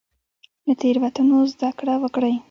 له 0.65 0.73
تیروتنو 0.81 1.37
زده 1.53 1.69
کړه 1.79 1.95
وکړئ 2.03 2.33